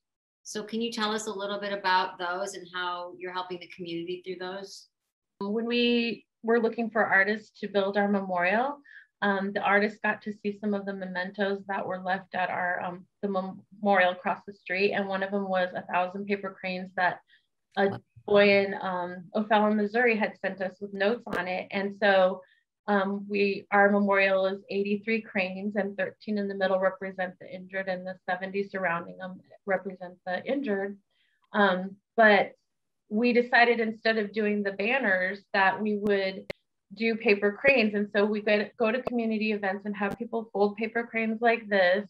So, 0.45 0.63
can 0.63 0.81
you 0.81 0.91
tell 0.91 1.13
us 1.13 1.27
a 1.27 1.33
little 1.33 1.61
bit 1.61 1.75
about 1.75 2.19
those 2.19 2.55
and 2.55 2.67
how 2.75 3.13
you're 3.19 3.35
helping 3.35 3.61
the 3.61 3.69
community 3.69 4.23
through 4.25 4.37
those? 4.41 4.89
When 5.41 5.67
we 5.67 6.25
we're 6.45 6.61
looking 6.61 6.91
for 6.91 7.05
artists 7.05 7.59
to 7.61 7.69
build 7.69 7.97
our 7.97 8.09
memorial. 8.09 8.79
Um, 9.23 9.53
the 9.53 9.61
artists 9.61 9.99
got 10.03 10.21
to 10.23 10.33
see 10.33 10.59
some 10.61 10.75
of 10.75 10.85
the 10.85 10.93
mementos 10.93 11.63
that 11.67 11.87
were 11.87 12.03
left 12.03 12.35
at 12.35 12.51
our 12.51 12.81
um, 12.83 13.07
the 13.23 13.29
memorial 13.29 14.13
across 14.13 14.41
the 14.47 14.53
street, 14.53 14.93
and 14.93 15.09
one 15.09 15.23
of 15.23 15.31
them 15.31 15.49
was 15.49 15.71
a 15.75 15.87
thousand 15.91 16.27
paper 16.27 16.55
cranes 16.59 16.91
that 16.97 17.21
a 17.77 17.99
boy 18.27 18.65
in 18.65 18.75
um, 18.81 19.25
O'Fallon, 19.35 19.77
Missouri, 19.77 20.17
had 20.17 20.39
sent 20.41 20.61
us 20.61 20.77
with 20.81 20.93
notes 20.93 21.23
on 21.27 21.49
it. 21.49 21.67
And 21.71 21.97
so 22.01 22.43
um, 22.87 23.27
we 23.29 23.67
our 23.71 23.91
memorial 23.91 24.47
is 24.47 24.61
83 24.69 25.23
cranes, 25.23 25.77
and 25.77 25.97
13 25.97 26.37
in 26.37 26.47
the 26.47 26.55
middle 26.55 26.79
represent 26.79 27.35
the 27.41 27.53
injured, 27.53 27.89
and 27.89 28.07
the 28.07 28.17
70 28.29 28.69
surrounding 28.69 29.17
them 29.17 29.41
represent 29.65 30.15
the 30.27 30.45
injured. 30.45 30.99
Um, 31.53 31.97
but 32.17 32.53
we 33.09 33.33
decided 33.33 33.81
instead 33.81 34.19
of 34.19 34.33
doing 34.33 34.63
the 34.63 34.73
banners 34.73 35.41
that 35.53 35.81
we 35.81 35.97
would 35.97 36.47
do 36.95 37.17
paper 37.17 37.53
cranes. 37.53 37.95
And 37.95 38.09
so 38.15 38.25
we 38.25 38.41
could 38.41 38.71
go 38.79 38.91
to 38.91 39.03
community 39.03 39.53
events 39.53 39.83
and 39.85 39.97
have 39.97 40.19
people 40.19 40.49
fold 40.53 40.77
paper 40.77 41.07
cranes 41.09 41.41
like 41.41 41.69
this. 41.69 42.07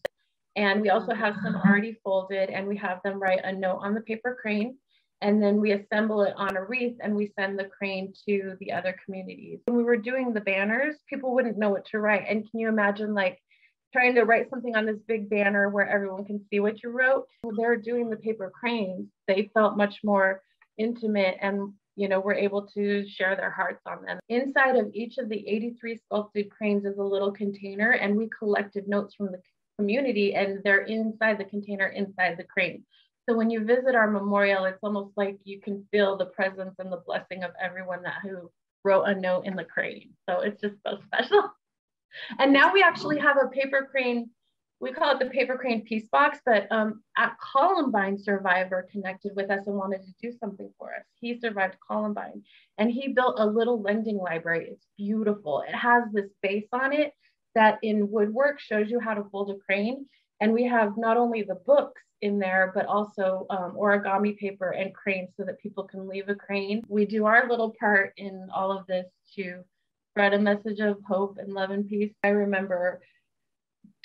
And 0.55 0.81
we 0.81 0.89
also 0.89 1.13
have 1.13 1.35
some 1.43 1.55
already 1.55 1.97
folded 2.03 2.49
and 2.49 2.67
we 2.67 2.77
have 2.77 3.01
them 3.03 3.21
write 3.21 3.41
a 3.43 3.51
note 3.51 3.79
on 3.81 3.93
the 3.93 4.01
paper 4.01 4.37
crane. 4.41 4.77
And 5.21 5.41
then 5.41 5.59
we 5.59 5.71
assemble 5.71 6.23
it 6.23 6.33
on 6.37 6.55
a 6.55 6.63
wreath 6.63 6.97
and 7.01 7.15
we 7.15 7.33
send 7.37 7.57
the 7.57 7.65
crane 7.65 8.13
to 8.27 8.55
the 8.59 8.71
other 8.71 8.95
communities. 9.03 9.59
When 9.65 9.77
we 9.77 9.83
were 9.83 9.97
doing 9.97 10.33
the 10.33 10.41
banners, 10.41 10.95
people 11.09 11.33
wouldn't 11.33 11.57
know 11.57 11.69
what 11.69 11.85
to 11.87 11.99
write. 11.99 12.25
And 12.29 12.49
can 12.49 12.59
you 12.59 12.69
imagine 12.69 13.13
like 13.13 13.39
trying 13.93 14.15
to 14.15 14.23
write 14.23 14.49
something 14.49 14.75
on 14.75 14.85
this 14.85 14.99
big 15.07 15.29
banner 15.29 15.69
where 15.69 15.89
everyone 15.89 16.25
can 16.25 16.45
see 16.49 16.59
what 16.59 16.83
you 16.83 16.89
wrote? 16.89 17.25
When 17.41 17.55
they 17.55 17.65
were 17.65 17.77
doing 17.77 18.09
the 18.09 18.17
paper 18.17 18.51
cranes, 18.57 19.07
they 19.27 19.49
felt 19.53 19.77
much 19.77 19.95
more 20.03 20.41
intimate 20.77 21.37
and 21.41 21.73
you 21.95 22.09
know, 22.09 22.19
we're 22.19 22.33
able 22.33 22.67
to 22.67 23.07
share 23.07 23.35
their 23.35 23.51
hearts 23.51 23.81
on 23.85 24.03
them. 24.03 24.19
Inside 24.27 24.75
of 24.75 24.91
each 24.93 25.17
of 25.17 25.29
the 25.29 25.47
83 25.47 25.97
sculpted 25.97 26.49
cranes 26.49 26.85
is 26.85 26.97
a 26.97 27.03
little 27.03 27.31
container, 27.31 27.91
and 27.91 28.17
we 28.17 28.29
collected 28.37 28.87
notes 28.87 29.15
from 29.15 29.27
the 29.27 29.41
community, 29.79 30.35
and 30.35 30.61
they're 30.63 30.83
inside 30.83 31.37
the 31.37 31.45
container, 31.45 31.87
inside 31.87 32.37
the 32.37 32.43
crane. 32.43 32.83
So 33.27 33.35
when 33.35 33.49
you 33.49 33.63
visit 33.63 33.95
our 33.95 34.11
memorial, 34.11 34.65
it's 34.65 34.83
almost 34.83 35.11
like 35.17 35.37
you 35.43 35.59
can 35.59 35.85
feel 35.91 36.17
the 36.17 36.27
presence 36.27 36.75
and 36.79 36.91
the 36.91 37.01
blessing 37.05 37.43
of 37.43 37.51
everyone 37.61 38.03
that 38.03 38.19
who 38.21 38.51
wrote 38.83 39.03
a 39.03 39.15
note 39.15 39.45
in 39.45 39.55
the 39.55 39.63
crane. 39.63 40.11
So 40.29 40.41
it's 40.41 40.61
just 40.61 40.75
so 40.85 40.99
special. 41.05 41.51
And 42.39 42.53
now 42.53 42.71
we 42.71 42.83
actually 42.83 43.19
have 43.19 43.37
a 43.41 43.47
paper 43.47 43.87
crane 43.89 44.29
we 44.79 44.91
call 44.91 45.11
it 45.11 45.19
the 45.19 45.29
paper 45.29 45.57
crane 45.57 45.83
peace 45.83 46.07
box, 46.11 46.39
but 46.45 46.67
um, 46.71 47.01
at 47.17 47.37
Columbine 47.39 48.17
survivor 48.17 48.87
connected 48.91 49.31
with 49.35 49.49
us 49.49 49.65
and 49.67 49.75
wanted 49.75 50.01
to 50.03 50.13
do 50.21 50.35
something 50.37 50.69
for 50.77 50.93
us. 50.93 51.05
He 51.19 51.39
survived 51.39 51.77
Columbine 51.85 52.43
and 52.77 52.91
he 52.91 53.09
built 53.09 53.39
a 53.39 53.45
little 53.45 53.81
lending 53.81 54.17
library. 54.17 54.67
It's 54.71 54.87
beautiful. 54.97 55.63
It 55.67 55.73
has 55.73 56.03
this 56.11 56.29
base 56.41 56.67
on 56.73 56.91
it 56.91 57.13
that 57.55 57.79
in 57.83 58.11
woodwork 58.11 58.59
shows 58.59 58.89
you 58.89 58.99
how 58.99 59.13
to 59.13 59.23
fold 59.31 59.49
a 59.49 59.55
crane. 59.65 60.05
And 60.41 60.51
we 60.51 60.65
have 60.65 60.97
not 60.97 61.15
only 61.15 61.43
the 61.43 61.55
books 61.55 62.01
in 62.21 62.37
there, 62.37 62.71
but 62.75 62.85
also 62.85 63.45
um, 63.49 63.75
origami 63.79 64.37
paper 64.37 64.71
and 64.71 64.93
cranes 64.93 65.29
so 65.37 65.45
that 65.45 65.59
people 65.59 65.83
can 65.83 66.07
leave 66.07 66.27
a 66.27 66.35
crane. 66.35 66.83
We 66.89 67.05
do 67.05 67.25
our 67.25 67.47
little 67.47 67.73
part 67.79 68.13
in 68.17 68.49
all 68.53 68.77
of 68.77 68.85
this 68.87 69.05
to 69.35 69.63
spread 70.11 70.33
a 70.33 70.39
message 70.39 70.79
of 70.79 70.97
hope 71.07 71.37
and 71.39 71.53
love 71.53 71.71
and 71.71 71.87
peace. 71.87 72.13
I 72.23 72.29
remember 72.29 73.01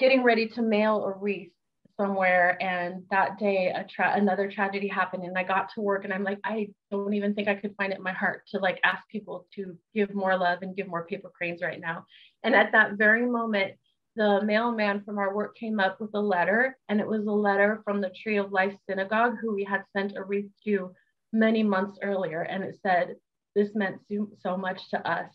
getting 0.01 0.25
ready 0.25 0.49
to 0.49 0.63
mail 0.63 1.05
a 1.05 1.13
wreath 1.17 1.53
somewhere 2.01 2.57
and 2.63 3.03
that 3.11 3.39
day 3.39 3.69
a 3.69 3.85
tra- 3.85 4.15
another 4.17 4.51
tragedy 4.51 4.89
happened 4.89 5.23
and 5.23 5.37
i 5.37 5.43
got 5.43 5.69
to 5.75 5.83
work 5.83 6.05
and 6.05 6.15
i'm 6.15 6.25
like 6.25 6.39
i 6.45 6.67
don't 6.91 7.13
even 7.13 7.35
think 7.35 7.47
i 7.47 7.55
could 7.55 7.75
find 7.77 7.93
it 7.93 7.99
in 7.99 8.03
my 8.03 8.13
heart 8.13 8.43
to 8.49 8.59
like 8.59 8.81
ask 8.83 9.07
people 9.11 9.47
to 9.55 9.77
give 9.95 10.15
more 10.15 10.37
love 10.37 10.61
and 10.63 10.75
give 10.75 10.89
more 10.89 11.05
paper 11.05 11.31
cranes 11.37 11.61
right 11.63 11.81
now. 11.81 12.07
And 12.43 12.55
at 12.55 12.73
that 12.73 12.95
very 12.95 13.27
moment 13.27 13.75
the 14.17 14.41
mailman 14.43 15.03
from 15.05 15.19
our 15.19 15.35
work 15.35 15.57
came 15.57 15.79
up 15.79 16.01
with 16.01 16.11
a 16.15 16.21
letter 16.21 16.77
and 16.89 17.01
it 17.01 17.07
was 17.07 17.27
a 17.27 17.31
letter 17.31 17.81
from 17.85 18.01
the 18.01 18.11
tree 18.23 18.39
of 18.39 18.51
life 18.51 18.75
synagogue 18.89 19.37
who 19.41 19.55
we 19.55 19.65
had 19.65 19.85
sent 19.95 20.17
a 20.17 20.25
wreath 20.25 20.51
to 20.65 20.93
many 21.33 21.63
months 21.63 21.99
earlier 22.03 22.43
and 22.43 22.65
it 22.65 22.77
said 22.83 23.15
this 23.55 23.75
meant 23.75 24.01
so, 24.11 24.29
so 24.41 24.57
much 24.57 24.89
to 24.91 25.09
us 25.09 25.31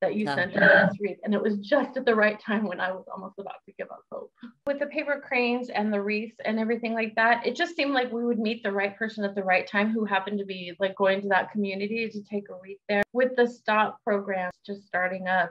that 0.00 0.14
you 0.14 0.26
sent 0.26 0.56
us 0.56 0.60
last 0.60 0.98
week. 1.00 1.18
And 1.24 1.34
it 1.34 1.42
was 1.42 1.58
just 1.58 1.96
at 1.96 2.04
the 2.04 2.14
right 2.14 2.40
time 2.40 2.66
when 2.66 2.80
I 2.80 2.90
was 2.92 3.04
almost 3.12 3.38
about 3.38 3.56
to 3.66 3.72
give 3.78 3.90
up 3.90 4.02
hope. 4.10 4.32
With 4.66 4.78
the 4.78 4.86
paper 4.86 5.22
cranes 5.26 5.68
and 5.68 5.92
the 5.92 6.00
wreaths 6.00 6.36
and 6.44 6.58
everything 6.58 6.94
like 6.94 7.14
that, 7.16 7.46
it 7.46 7.54
just 7.54 7.76
seemed 7.76 7.92
like 7.92 8.10
we 8.12 8.24
would 8.24 8.38
meet 8.38 8.62
the 8.62 8.72
right 8.72 8.96
person 8.96 9.24
at 9.24 9.34
the 9.34 9.44
right 9.44 9.66
time 9.66 9.90
who 9.90 10.04
happened 10.04 10.38
to 10.38 10.44
be 10.44 10.74
like 10.80 10.96
going 10.96 11.20
to 11.22 11.28
that 11.28 11.50
community 11.52 12.08
to 12.08 12.22
take 12.22 12.48
a 12.50 12.54
wreath 12.62 12.78
there. 12.88 13.02
With 13.12 13.36
the 13.36 13.46
STOP 13.46 13.98
program 14.04 14.50
just 14.66 14.86
starting 14.86 15.28
up, 15.28 15.50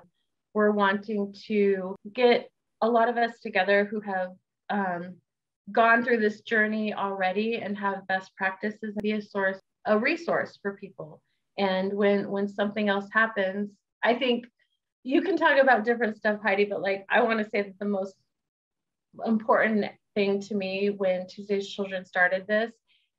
we're 0.53 0.71
wanting 0.71 1.33
to 1.47 1.95
get 2.13 2.49
a 2.81 2.89
lot 2.89 3.09
of 3.09 3.17
us 3.17 3.39
together 3.41 3.85
who 3.85 4.01
have 4.01 4.31
um, 4.69 5.15
gone 5.71 6.03
through 6.03 6.19
this 6.19 6.41
journey 6.41 6.93
already 6.93 7.57
and 7.57 7.77
have 7.77 8.07
best 8.07 8.35
practices 8.35 8.79
and 8.81 9.01
be 9.01 9.11
a 9.11 9.21
source, 9.21 9.59
a 9.85 9.97
resource 9.97 10.57
for 10.61 10.73
people. 10.73 11.21
And 11.57 11.93
when 11.93 12.29
when 12.29 12.47
something 12.47 12.87
else 12.87 13.07
happens, 13.11 13.69
I 14.03 14.15
think 14.15 14.45
you 15.03 15.21
can 15.21 15.37
talk 15.37 15.57
about 15.61 15.85
different 15.85 16.17
stuff, 16.17 16.39
Heidi, 16.41 16.65
but 16.65 16.81
like 16.81 17.05
I 17.09 17.21
want 17.21 17.39
to 17.39 17.49
say 17.49 17.61
that 17.61 17.79
the 17.79 17.85
most 17.85 18.15
important 19.25 19.85
thing 20.15 20.41
to 20.41 20.55
me 20.55 20.89
when 20.89 21.27
Tuesday's 21.27 21.69
Children 21.69 22.05
started 22.05 22.45
this 22.47 22.71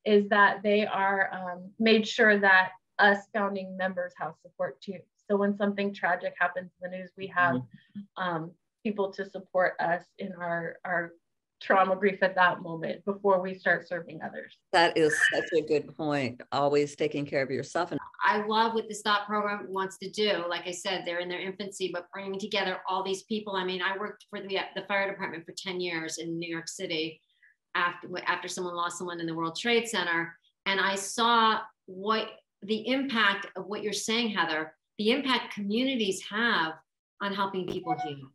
is 0.05 0.29
that 0.29 0.63
they 0.63 0.85
are 0.85 1.29
um, 1.33 1.71
made 1.79 2.07
sure 2.07 2.39
that 2.39 2.71
us 2.99 3.19
founding 3.33 3.75
members 3.77 4.13
have 4.17 4.33
support 4.41 4.81
too. 4.81 4.99
So 5.29 5.37
when 5.37 5.55
something 5.55 5.93
tragic 5.93 6.33
happens 6.39 6.71
in 6.81 6.91
the 6.91 6.97
news, 6.97 7.11
we 7.17 7.27
have 7.27 7.55
mm-hmm. 7.55 8.23
um, 8.23 8.51
people 8.83 9.11
to 9.13 9.29
support 9.29 9.73
us 9.79 10.03
in 10.17 10.33
our 10.33 10.77
our 10.83 11.13
trauma 11.61 11.95
grief 11.95 12.23
at 12.23 12.35
that 12.35 12.61
moment 12.61 13.05
before 13.05 13.39
we 13.39 13.53
start 13.53 13.87
serving 13.87 14.19
others. 14.23 14.57
That 14.73 14.97
is 14.97 15.15
such 15.31 15.45
a 15.55 15.61
good 15.61 15.95
point. 15.95 16.41
Always 16.51 16.95
taking 16.95 17.25
care 17.25 17.43
of 17.43 17.51
yourself. 17.51 17.91
And 17.91 17.99
I 18.23 18.45
love 18.45 18.73
what 18.73 18.87
this 18.87 18.99
STOP 18.99 19.25
program 19.25 19.65
wants 19.69 19.97
to 19.97 20.09
do. 20.09 20.43
Like 20.47 20.67
I 20.67 20.71
said, 20.71 21.03
they're 21.05 21.19
in 21.19 21.29
their 21.29 21.39
infancy, 21.39 21.89
but 21.91 22.07
bringing 22.13 22.39
together 22.39 22.77
all 22.87 23.03
these 23.03 23.23
people. 23.23 23.55
I 23.55 23.65
mean, 23.65 23.81
I 23.81 23.97
worked 23.97 24.25
for 24.29 24.39
the, 24.39 24.59
the 24.75 24.83
fire 24.87 25.09
department 25.09 25.45
for 25.45 25.53
10 25.57 25.79
years 25.79 26.17
in 26.17 26.37
New 26.37 26.49
York 26.49 26.67
City 26.67 27.19
after, 27.75 28.07
after 28.27 28.47
someone 28.47 28.75
lost 28.75 28.97
someone 28.97 29.19
in 29.19 29.25
the 29.25 29.33
World 29.33 29.57
Trade 29.59 29.87
Center. 29.87 30.35
And 30.65 30.79
I 30.79 30.95
saw 30.95 31.59
what 31.87 32.29
the 32.61 32.87
impact 32.87 33.47
of 33.55 33.65
what 33.65 33.81
you're 33.81 33.93
saying, 33.93 34.29
Heather, 34.29 34.73
the 34.97 35.11
impact 35.11 35.53
communities 35.53 36.21
have 36.29 36.73
on 37.21 37.33
helping 37.33 37.67
people 37.67 37.95
heal. 38.05 38.29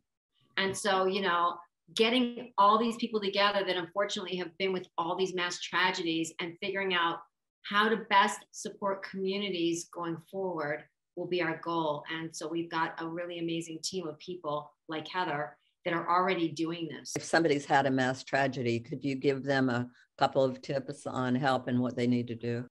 And 0.57 0.75
so, 0.75 1.05
you 1.05 1.21
know, 1.21 1.55
getting 1.95 2.51
all 2.57 2.77
these 2.77 2.97
people 2.97 3.21
together 3.21 3.63
that 3.65 3.77
unfortunately 3.77 4.35
have 4.37 4.57
been 4.57 4.73
with 4.73 4.87
all 4.97 5.15
these 5.15 5.33
mass 5.33 5.61
tragedies 5.61 6.33
and 6.39 6.57
figuring 6.61 6.93
out 6.93 7.19
how 7.67 7.89
to 7.89 7.97
best 8.09 8.39
support 8.51 9.03
communities 9.03 9.89
going 9.91 10.17
forward 10.31 10.83
will 11.15 11.27
be 11.27 11.41
our 11.41 11.59
goal. 11.63 12.03
And 12.13 12.33
so 12.33 12.47
we've 12.47 12.69
got 12.69 13.01
a 13.01 13.07
really 13.07 13.39
amazing 13.39 13.79
team 13.83 14.07
of 14.07 14.17
people 14.19 14.71
like 14.87 15.07
Heather 15.07 15.57
that 15.83 15.93
are 15.93 16.09
already 16.09 16.49
doing 16.49 16.87
this. 16.87 17.13
If 17.15 17.23
somebody's 17.23 17.65
had 17.65 17.85
a 17.85 17.91
mass 17.91 18.23
tragedy, 18.23 18.79
could 18.79 19.03
you 19.03 19.15
give 19.15 19.43
them 19.43 19.69
a 19.69 19.87
couple 20.17 20.43
of 20.43 20.61
tips 20.61 21.05
on 21.07 21.35
help 21.35 21.67
and 21.67 21.79
what 21.79 21.95
they 21.95 22.07
need 22.07 22.27
to 22.27 22.35
do? 22.35 22.65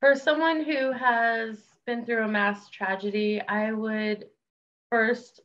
For 0.00 0.14
someone 0.14 0.64
who 0.64 0.92
has 0.92 1.58
been 1.86 2.06
through 2.06 2.24
a 2.24 2.28
mass 2.28 2.70
tragedy, 2.70 3.42
I 3.48 3.72
would 3.72 4.26
first 4.90 5.40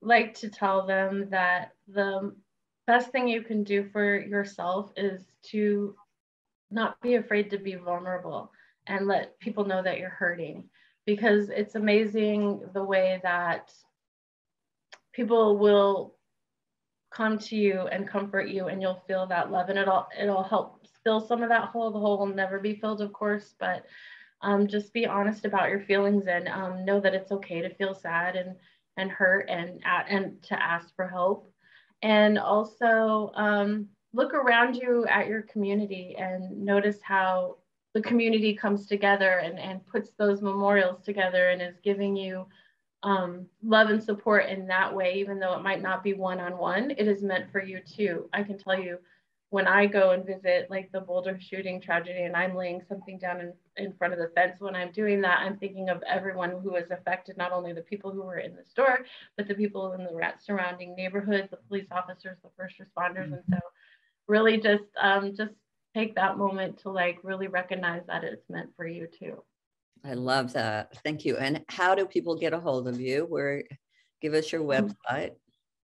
like 0.00 0.34
to 0.34 0.48
tell 0.48 0.86
them 0.86 1.28
that 1.30 1.72
the 1.88 2.34
best 2.86 3.10
thing 3.10 3.28
you 3.28 3.42
can 3.42 3.64
do 3.64 3.88
for 3.92 4.20
yourself 4.20 4.92
is 4.96 5.26
to 5.50 5.94
not 6.72 7.00
be 7.00 7.14
afraid 7.14 7.50
to 7.50 7.58
be 7.58 7.74
vulnerable 7.74 8.52
and 8.86 9.06
let 9.06 9.38
people 9.38 9.64
know 9.64 9.82
that 9.82 9.98
you're 9.98 10.10
hurting. 10.10 10.64
Because 11.04 11.48
it's 11.48 11.74
amazing 11.74 12.62
the 12.74 12.84
way 12.84 13.20
that 13.22 13.72
people 15.12 15.58
will 15.58 16.14
come 17.12 17.38
to 17.38 17.56
you 17.56 17.80
and 17.90 18.08
comfort 18.08 18.48
you 18.48 18.66
and 18.68 18.80
you'll 18.80 19.02
feel 19.06 19.26
that 19.26 19.50
love. 19.50 19.68
And 19.68 19.78
it'll 19.78 20.06
it'll 20.18 20.44
help 20.44 20.86
fill 21.04 21.20
some 21.20 21.42
of 21.42 21.48
that 21.48 21.68
hole. 21.68 21.90
The 21.90 21.98
hole 21.98 22.18
will 22.18 22.26
never 22.26 22.60
be 22.60 22.76
filled 22.76 23.00
of 23.00 23.12
course 23.12 23.54
but 23.58 23.84
um, 24.42 24.66
just 24.66 24.92
be 24.92 25.06
honest 25.06 25.44
about 25.44 25.70
your 25.70 25.80
feelings 25.80 26.24
and 26.26 26.48
um, 26.48 26.84
know 26.84 27.00
that 27.00 27.14
it's 27.14 27.32
okay 27.32 27.62
to 27.62 27.74
feel 27.74 27.94
sad 27.94 28.36
and 28.36 28.56
and 28.96 29.10
hurt 29.10 29.48
and 29.48 29.80
and 30.08 30.42
to 30.44 30.62
ask 30.62 30.94
for 30.94 31.08
help. 31.08 31.50
And 32.02 32.38
also 32.38 33.30
um, 33.34 33.88
look 34.12 34.34
around 34.34 34.74
you 34.74 35.06
at 35.06 35.26
your 35.26 35.42
community 35.42 36.14
and 36.18 36.64
notice 36.64 36.98
how 37.02 37.56
the 37.94 38.02
community 38.02 38.54
comes 38.54 38.86
together 38.86 39.38
and, 39.38 39.58
and 39.58 39.86
puts 39.86 40.10
those 40.18 40.40
memorials 40.42 41.02
together 41.04 41.50
and 41.50 41.60
is 41.60 41.76
giving 41.82 42.16
you 42.16 42.46
um, 43.02 43.46
love 43.62 43.90
and 43.90 44.02
support 44.02 44.46
in 44.46 44.66
that 44.68 44.94
way, 44.94 45.14
even 45.14 45.38
though 45.38 45.54
it 45.54 45.62
might 45.62 45.82
not 45.82 46.04
be 46.04 46.14
one 46.14 46.40
on 46.40 46.56
one, 46.56 46.92
it 46.92 47.08
is 47.08 47.22
meant 47.22 47.50
for 47.50 47.62
you 47.62 47.80
too. 47.80 48.28
I 48.32 48.42
can 48.42 48.58
tell 48.58 48.78
you 48.78 48.98
when 49.50 49.66
I 49.66 49.84
go 49.84 50.12
and 50.12 50.24
visit 50.24 50.68
like 50.70 50.90
the 50.92 51.00
Boulder 51.00 51.38
shooting 51.38 51.78
tragedy 51.78 52.22
and 52.22 52.34
I'm 52.34 52.54
laying 52.54 52.80
something 52.88 53.18
down 53.18 53.40
in, 53.40 53.52
in 53.76 53.92
front 53.92 54.14
of 54.14 54.18
the 54.18 54.30
fence, 54.34 54.60
when 54.60 54.74
I'm 54.74 54.92
doing 54.92 55.20
that, 55.22 55.40
I'm 55.40 55.58
thinking 55.58 55.90
of 55.90 56.02
everyone 56.08 56.52
who 56.62 56.70
was 56.72 56.90
affected, 56.90 57.36
not 57.36 57.52
only 57.52 57.74
the 57.74 57.82
people 57.82 58.10
who 58.10 58.22
were 58.22 58.38
in 58.38 58.56
the 58.56 58.64
store, 58.64 59.00
but 59.36 59.46
the 59.46 59.54
people 59.54 59.92
in 59.92 60.04
the 60.04 60.32
surrounding 60.38 60.94
neighborhoods, 60.96 61.50
the 61.50 61.58
police 61.68 61.88
officers, 61.90 62.38
the 62.42 62.48
first 62.56 62.76
responders. 62.78 63.26
Mm-hmm. 63.26 63.34
And 63.34 63.42
so 63.50 63.58
really 64.28 64.58
just 64.58 64.84
um, 65.00 65.34
just 65.36 65.52
take 65.94 66.14
that 66.14 66.38
moment 66.38 66.78
to 66.78 66.90
like 66.90 67.18
really 67.22 67.48
recognize 67.48 68.02
that 68.06 68.24
it's 68.24 68.48
meant 68.48 68.70
for 68.76 68.86
you 68.86 69.06
too. 69.06 69.42
I 70.04 70.14
love 70.14 70.52
that. 70.54 70.96
Thank 71.04 71.24
you. 71.24 71.36
And 71.36 71.64
how 71.68 71.94
do 71.94 72.06
people 72.06 72.34
get 72.34 72.52
a 72.52 72.60
hold 72.60 72.88
of 72.88 73.00
you? 73.00 73.24
Where 73.24 73.62
give 74.22 74.32
us 74.32 74.50
your 74.50 74.62
mm-hmm. 74.62 74.88
website. 74.88 75.32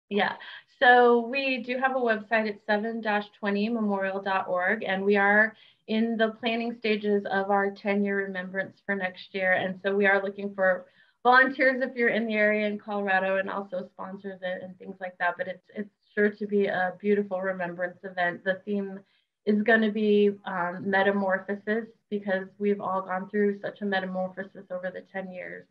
Yeah. 0.09 0.37
So 0.81 1.27
we 1.27 1.63
do 1.65 1.77
have 1.77 1.97
a 1.97 2.01
website 2.01 2.49
at 2.49 2.67
7-20memorial.org 2.67 4.85
and 4.85 5.05
we 5.05 5.17
are 5.17 5.55
in 5.89 6.17
the 6.17 6.29
planning 6.41 6.77
stages 6.79 7.25
of 7.31 7.51
our 7.51 7.73
10 7.73 8.05
year 8.05 8.25
remembrance 8.25 8.81
for 8.87 8.95
next 8.95 9.35
year. 9.35 9.55
And 9.55 9.81
so 9.83 9.93
we 9.95 10.07
are 10.07 10.23
looking 10.23 10.55
for 10.55 10.87
volunteers 11.25 11.83
if 11.83 11.97
you're 11.97 12.11
in 12.11 12.27
the 12.27 12.35
area 12.35 12.69
in 12.69 12.79
Colorado 12.79 13.39
and 13.39 13.51
also 13.51 13.89
sponsors 13.93 14.39
it 14.41 14.63
and 14.63 14.79
things 14.79 14.95
like 15.01 15.19
that. 15.19 15.35
But 15.37 15.49
it's 15.49 15.65
it's 15.75 15.91
sure 16.19 16.31
to 16.31 16.47
be 16.49 16.67
a 16.67 16.95
beautiful 17.01 17.41
remembrance 17.41 17.99
event. 18.03 18.43
The 18.43 18.61
theme 18.65 18.99
is 19.47 19.63
going 19.63 19.83
to 19.83 19.93
be 19.93 20.33
um, 20.47 20.83
metamorphosis 20.85 21.87
because 22.11 22.49
we've 22.59 22.81
all 22.81 23.03
gone 23.03 23.31
through 23.31 23.61
such 23.61 23.83
a 23.83 23.85
metamorphosis 23.85 24.65
over 24.73 24.91
the 24.93 25.05
10 25.13 25.31
years 25.33 25.65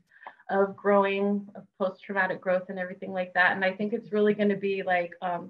of 0.49 0.73
growing, 0.77 1.45
of 1.53 1.63
post-traumatic 1.77 2.39
growth 2.39 2.69
and 2.69 2.79
everything 2.79 3.11
like 3.11 3.33
that. 3.33 3.57
And 3.57 3.65
I 3.65 3.73
think 3.73 3.91
it's 3.91 4.13
really 4.13 4.33
going 4.33 4.47
to 4.47 4.55
be 4.55 4.83
like 4.83 5.11
um, 5.21 5.49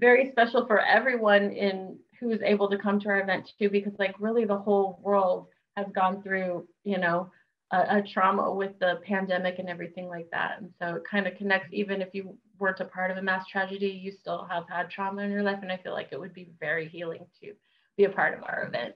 very 0.00 0.30
special 0.30 0.66
for 0.66 0.80
everyone 0.80 1.50
in 1.50 1.98
who 2.18 2.30
is 2.30 2.40
able 2.42 2.70
to 2.70 2.78
come 2.78 2.98
to 3.00 3.08
our 3.10 3.20
event 3.20 3.50
too, 3.58 3.68
because 3.68 3.92
like 3.98 4.14
really 4.18 4.46
the 4.46 4.56
whole 4.56 4.98
world 5.02 5.48
has 5.76 5.86
gone 5.94 6.22
through, 6.22 6.66
you 6.84 6.96
know, 6.96 7.30
a, 7.70 7.98
a 7.98 8.02
trauma 8.02 8.52
with 8.52 8.78
the 8.78 9.00
pandemic 9.04 9.58
and 9.58 9.68
everything 9.68 10.08
like 10.08 10.28
that. 10.32 10.58
And 10.60 10.70
so 10.78 10.96
it 10.96 11.02
kind 11.10 11.26
of 11.26 11.36
connects, 11.36 11.68
even 11.72 12.00
if 12.00 12.08
you 12.12 12.36
weren't 12.58 12.80
a 12.80 12.84
part 12.84 13.10
of 13.10 13.16
a 13.16 13.22
mass 13.22 13.46
tragedy, 13.46 13.88
you 13.88 14.10
still 14.12 14.46
have 14.50 14.64
had 14.68 14.90
trauma 14.90 15.22
in 15.22 15.30
your 15.30 15.42
life. 15.42 15.58
And 15.62 15.70
I 15.70 15.76
feel 15.76 15.92
like 15.92 16.08
it 16.12 16.20
would 16.20 16.34
be 16.34 16.50
very 16.60 16.88
healing 16.88 17.26
to 17.42 17.52
be 17.96 18.04
a 18.04 18.10
part 18.10 18.36
of 18.36 18.44
our 18.44 18.64
event. 18.66 18.94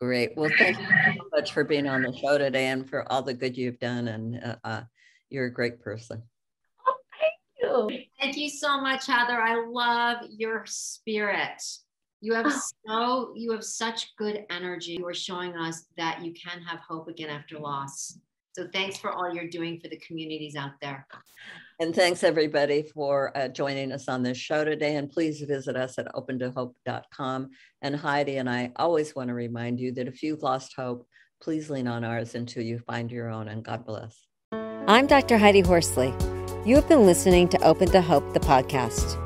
Great. 0.00 0.36
Well, 0.36 0.50
thank 0.58 0.78
you 0.78 0.86
so 0.86 1.22
much 1.34 1.52
for 1.52 1.64
being 1.64 1.86
on 1.86 2.02
the 2.02 2.16
show 2.16 2.38
today 2.38 2.66
and 2.66 2.88
for 2.88 3.10
all 3.10 3.22
the 3.22 3.34
good 3.34 3.56
you've 3.56 3.80
done. 3.80 4.08
And 4.08 4.44
uh, 4.44 4.56
uh, 4.62 4.82
you're 5.30 5.46
a 5.46 5.52
great 5.52 5.80
person. 5.80 6.22
Oh, 6.86 6.94
thank 7.18 7.90
you. 7.90 8.04
Thank 8.20 8.36
you 8.36 8.50
so 8.50 8.80
much, 8.80 9.06
Heather. 9.06 9.40
I 9.40 9.66
love 9.66 10.18
your 10.28 10.64
spirit. 10.66 11.62
You 12.26 12.34
have 12.34 12.52
so 12.88 13.32
you 13.36 13.52
have 13.52 13.62
such 13.62 14.16
good 14.16 14.46
energy. 14.50 14.96
You 14.98 15.06
are 15.06 15.14
showing 15.14 15.54
us 15.56 15.84
that 15.96 16.24
you 16.24 16.32
can 16.32 16.60
have 16.60 16.80
hope 16.80 17.06
again 17.06 17.30
after 17.30 17.56
loss. 17.56 18.18
So 18.56 18.66
thanks 18.72 18.96
for 18.96 19.12
all 19.12 19.32
you're 19.32 19.48
doing 19.48 19.78
for 19.78 19.86
the 19.86 19.98
communities 19.98 20.56
out 20.56 20.72
there. 20.82 21.06
And 21.78 21.94
thanks 21.94 22.24
everybody 22.24 22.82
for 22.82 23.30
uh, 23.36 23.46
joining 23.46 23.92
us 23.92 24.08
on 24.08 24.24
this 24.24 24.38
show 24.38 24.64
today. 24.64 24.96
And 24.96 25.08
please 25.08 25.40
visit 25.40 25.76
us 25.76 25.98
at 25.98 26.12
opentohope.com. 26.14 27.50
And 27.82 27.94
Heidi 27.94 28.38
and 28.38 28.50
I 28.50 28.72
always 28.74 29.14
want 29.14 29.28
to 29.28 29.34
remind 29.34 29.78
you 29.78 29.92
that 29.92 30.08
if 30.08 30.20
you've 30.24 30.42
lost 30.42 30.74
hope, 30.74 31.06
please 31.40 31.70
lean 31.70 31.86
on 31.86 32.02
ours 32.02 32.34
until 32.34 32.64
you 32.64 32.80
find 32.80 33.12
your 33.12 33.30
own. 33.30 33.46
And 33.46 33.62
God 33.62 33.86
bless. 33.86 34.26
I'm 34.52 35.06
Dr. 35.06 35.38
Heidi 35.38 35.60
Horsley. 35.60 36.12
You 36.64 36.74
have 36.74 36.88
been 36.88 37.06
listening 37.06 37.48
to 37.50 37.62
Open 37.62 37.88
to 37.92 38.02
Hope, 38.02 38.34
the 38.34 38.40
podcast. 38.40 39.25